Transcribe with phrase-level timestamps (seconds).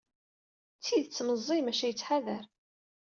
[0.77, 2.45] D tidet meẓẓiy, maca yettḥadar.